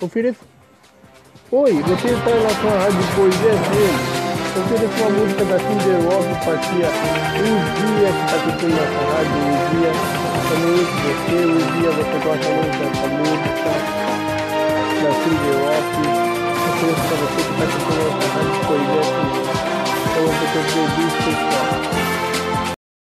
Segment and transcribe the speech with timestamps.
[0.00, 0.44] Ofereça.
[1.50, 3.98] Oi, você está na sua rádio Poesia FM.
[4.58, 6.86] Ofereça uma música da Cinder Rock, partia
[7.38, 9.90] Um dia que está curtindo nossa rádio, um dia
[10.48, 13.70] também você, um dia você gosta muito dessa música
[15.02, 15.90] da Cinder Rock.
[16.68, 19.48] Ofereço para você que está curtindo nossa rádio Poesia FM.
[20.06, 21.74] Então você tem um especial.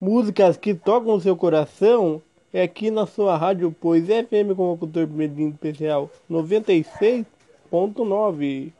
[0.00, 2.20] Músicas que tocam o seu coração
[2.52, 8.72] é aqui na sua rádio Poesia FM com o locutor Medinho Especial 96.9.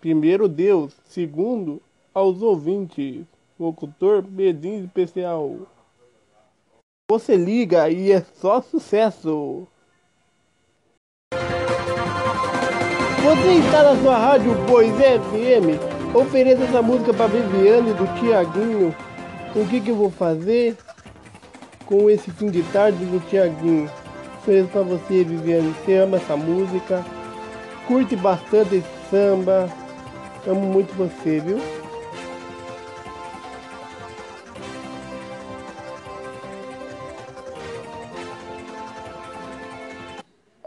[0.00, 1.82] Primeiro Deus, segundo
[2.14, 3.26] aos ouvintes,
[3.60, 5.58] locutor Medinho Especial.
[7.10, 9.68] Você liga e é só sucesso.
[13.22, 15.76] Você está na sua rádio Poesia FM.
[16.14, 18.96] Ofereça essa música para Viviane do Tiaguinho.
[19.54, 20.74] O que que eu vou fazer?
[21.88, 23.90] Com esse fim de tarde do Tiaguinho.
[24.36, 25.74] Ofereço para você, Viviane.
[25.74, 27.04] Você ama essa música.
[27.86, 29.68] Curte bastante esse samba.
[30.46, 31.58] Amo muito você, viu?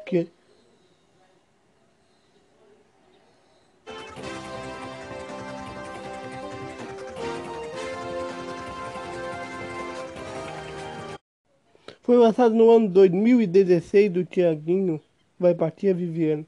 [0.05, 0.27] Que...
[12.11, 14.99] Foi lançado no ano 2016 do Tiaguinho.
[15.39, 16.45] Vai partir a Viviane.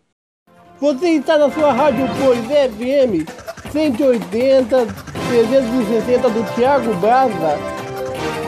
[0.78, 3.25] Você está na sua rádio Pois FM
[3.72, 4.86] 180
[5.30, 7.58] 360 do Thiago Baza.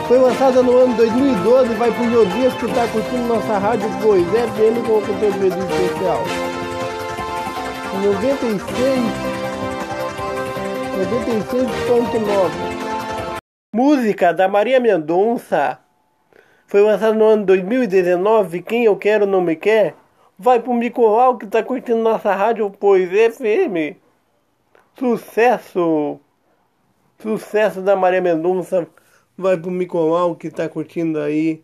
[0.06, 4.26] Foi lançada no ano 2012 vai para o Jodias que está curtindo nossa rádio Pois
[4.26, 6.22] FM com o conteúdo especial.
[8.04, 9.00] 96
[12.12, 12.76] 96.9
[13.74, 15.85] Música da Maria Mendonça.
[16.66, 18.60] Foi lançado no ano 2019.
[18.62, 19.94] Quem eu quero não me quer.
[20.38, 23.96] Vai pro Micolau que tá curtindo nossa rádio Pois FM.
[24.98, 26.20] Sucesso!
[27.20, 28.86] Sucesso da Maria Mendonça.
[29.38, 31.62] Vai pro Micolau que tá curtindo aí.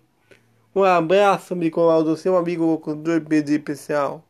[0.75, 4.25] Um abraço, Micolau, do seu amigo locutor BD especial.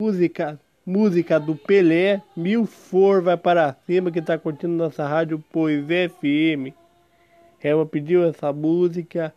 [0.00, 5.84] Música, música do Pelé, Mil For vai para cima que tá curtindo nossa rádio Pois
[5.84, 6.74] FM.
[7.60, 9.34] Ela pediu essa música.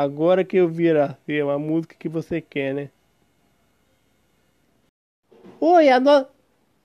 [0.00, 2.88] Agora que eu virar uma música que você quer, né?
[5.60, 6.26] Oi, a, no...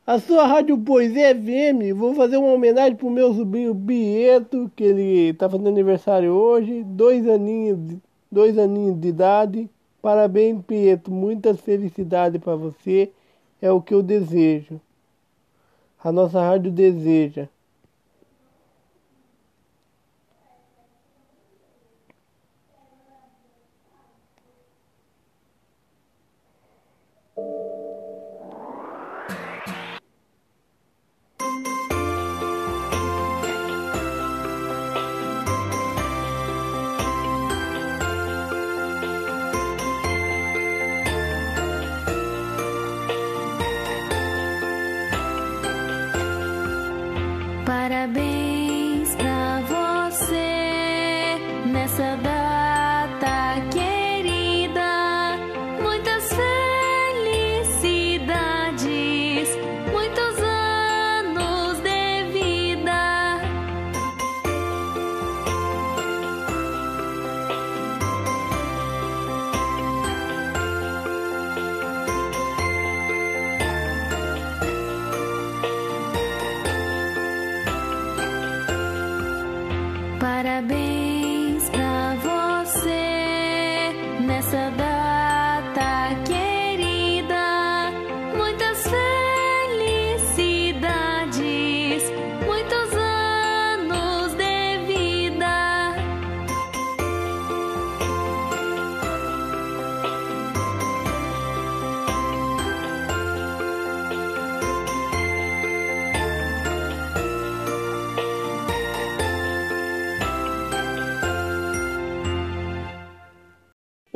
[0.05, 1.95] a sua rádio Poesia FM.
[1.95, 6.83] Vou fazer uma homenagem pro meu sobrinho Bieto, que ele tá fazendo aniversário hoje.
[6.83, 7.79] Dois aninhos,
[8.29, 9.69] dois aninhos de idade.
[10.01, 11.09] Parabéns, Pieto.
[11.09, 13.13] Muitas felicidades para você.
[13.61, 14.81] É o que eu desejo.
[16.03, 17.47] A nossa rádio deseja.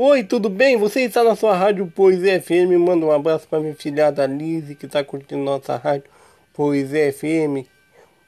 [0.02, 0.78] Oi, tudo bem?
[0.78, 2.72] Você está na sua rádio Poesia FM.
[2.80, 6.10] Manda um abraço para minha filhada Lise, que está curtindo nossa rádio
[6.54, 7.68] Poesia FM.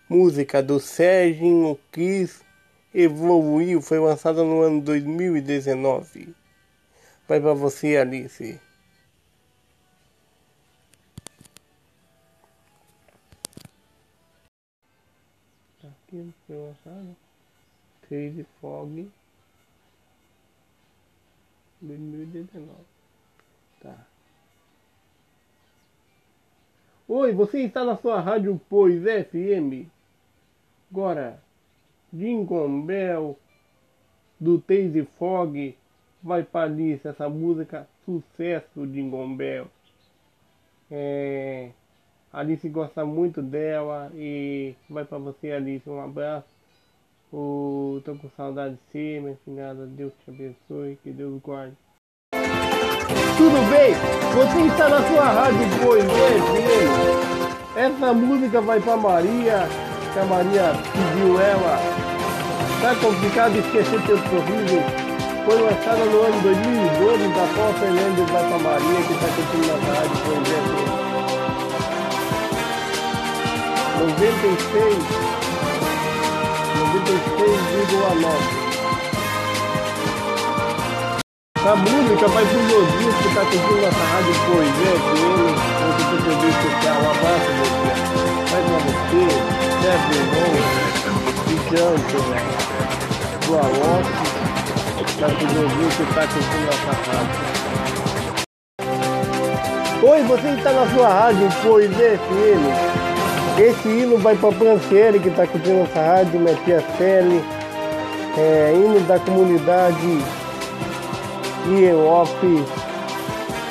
[0.10, 2.44] Música do Serginho Kiss
[2.94, 3.82] Evoluiu.
[3.82, 6.36] Foi lançada no ano 2019.
[7.26, 8.60] Vai para você, Alice.
[15.82, 17.16] Aqui foi lançado.
[18.10, 19.10] Crazy Fog.
[21.82, 22.70] 2019.
[23.82, 23.96] Tá.
[27.08, 29.90] Oi, você está na sua rádio Pois FM?
[30.92, 31.42] Agora,
[32.14, 33.38] Jingle Bell,
[34.40, 35.76] do Taze Fog,
[36.22, 39.68] vai para Alice essa música, sucesso Jingle Bell.
[40.90, 41.72] É,
[42.32, 46.61] Alice gosta muito dela e vai para você Alice, um abraço.
[47.32, 49.86] Tô com saudade de você, minha filhada.
[49.86, 51.78] Deus te abençoe, que Deus guarde.
[53.38, 53.96] Tudo bem?
[54.36, 56.92] Você está na sua rádio FM.
[57.78, 59.60] Essa música vai para Maria,
[60.12, 61.78] que a Maria pediu ela.
[62.82, 64.82] Tá complicado esquecer teu sorriso.
[65.46, 70.20] Foi lançada no ano 2012 da Paul Fernandes para Maria, que está curtindo na rádio
[70.26, 70.92] Pois FM.
[74.02, 75.31] 96
[77.12, 78.72] 96,9
[81.64, 85.52] a música vai pro Josias que tá curtindo nossa rádio Poesia FM,
[85.86, 87.92] outro conteúdo especial, um abraço você,
[88.50, 89.24] vai pra você,
[89.82, 90.54] Sérgio Irmão,
[91.48, 92.18] Vicente,
[93.46, 94.16] do Alonso,
[95.20, 97.40] tá pro Josias que tá curtindo nossa rádio.
[100.04, 103.11] Oi, você está na sua rádio Poesia FM.
[103.60, 107.42] Esse hino vai para Franciele, que está curtindo nossa rádio, tia Celi,
[108.38, 109.98] é, hino da comunidade
[111.68, 112.44] e Eop,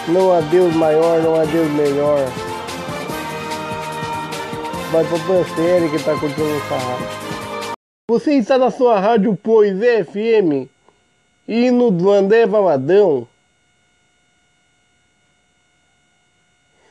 [0.09, 2.19] não há Deus maior, não há Deus melhor.
[4.93, 7.75] Vai pro Pancelli que tá curtindo essa rádio.
[8.09, 10.69] Você está na sua rádio Pois FM,
[11.47, 13.27] hino do André Valadão.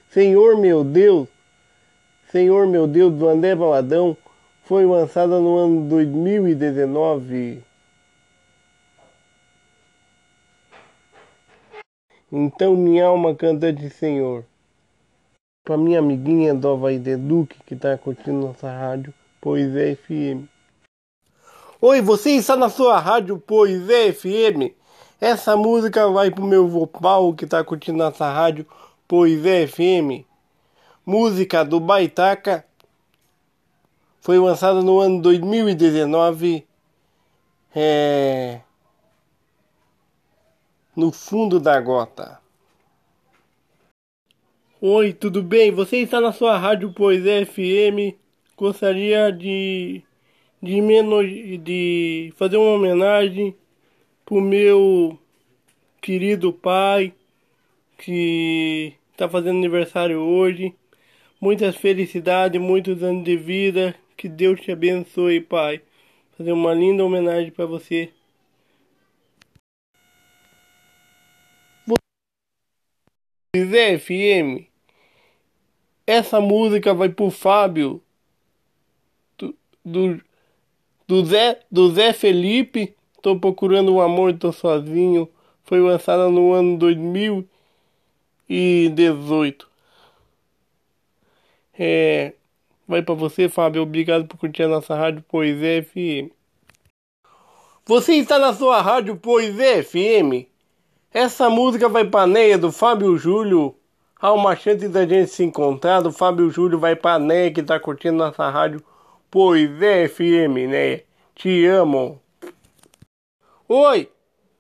[0.10, 1.28] Senhor meu Deus,
[2.32, 4.16] Senhor meu Deus do André Valadão
[4.64, 7.64] foi lançada no ano 2019.
[12.32, 14.46] Então minha alma canta de Senhor.
[15.66, 19.12] Para minha amiguinha do Havaí de Duque que está curtindo nossa rádio
[19.42, 20.46] Pois é FM.
[21.82, 24.76] Oi, você está na sua rádio Pois é FM?
[25.20, 28.68] Essa música vai pro meu vô Paulo que está curtindo nossa rádio
[29.08, 30.29] Pois é FM.
[31.10, 32.64] Música do Baitaca.
[34.22, 36.68] Foi lançada no ano 2019.
[37.76, 38.62] É
[40.96, 42.40] no fundo da gota.
[44.80, 45.72] Oi, tudo bem?
[45.72, 48.16] Você está na sua rádio Pois FM.
[48.56, 50.04] Gostaria de
[50.62, 51.26] de menos
[51.64, 53.56] de fazer uma homenagem
[54.24, 55.18] pro meu
[56.00, 57.16] querido pai
[57.98, 60.76] que está fazendo aniversário hoje.
[61.42, 63.96] Muitas felicidades, muitos anos de vida.
[64.18, 65.82] Que Deus te abençoe, pai.
[66.38, 68.12] Fazer uma linda homenagem para você.
[73.56, 74.68] Zé FM.
[76.06, 78.02] Essa música vai pro Fábio
[79.38, 80.22] do, do,
[81.08, 82.96] do, Zé, do Zé Felipe.
[83.22, 85.30] Tô procurando um amor, tô sozinho.
[85.64, 89.69] Foi lançada no ano 2018.
[91.82, 92.34] É,
[92.86, 93.84] vai para você, Fábio.
[93.84, 96.30] Obrigado por curtir a nossa rádio Poesia FM.
[97.86, 100.46] Você está na sua rádio Poesia FM?
[101.14, 103.74] Essa música vai pra Neia do Fábio Júlio.
[104.20, 106.02] Há uma chance da gente se encontrar.
[106.02, 108.84] Do Fábio Júlio vai pra Neia que tá curtindo nossa rádio.
[109.32, 111.04] Pois é, FM, né?
[111.34, 112.22] Te amo.
[113.70, 114.10] Oi,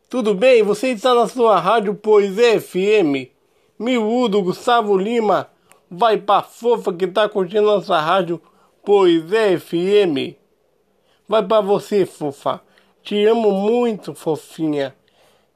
[0.09, 0.63] tudo bem?
[0.63, 3.29] Você está na sua rádio Pois é, FM.
[3.77, 5.49] Miúdo Gustavo Lima
[5.89, 8.41] vai pra fofa que tá curtindo nossa rádio
[8.85, 10.35] Pois é, FM.
[11.27, 12.61] Vai pra você, fofa.
[13.03, 14.95] Te amo muito, fofinha.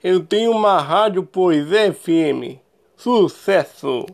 [0.04, 2.60] Eu tenho uma rádio Pois FM.
[2.96, 4.06] Sucesso!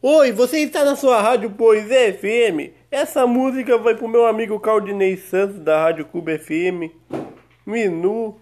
[0.00, 2.72] Oi, você está na sua rádio Pois FM?
[2.90, 6.92] Essa música vai pro meu amigo Caldinei Santos da Rádio Cuba FM.
[7.66, 8.40] Minu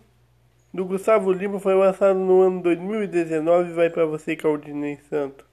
[0.72, 5.45] do Gustavo Lima foi lançado no ano 2019 e vai para você Caldinei Santos.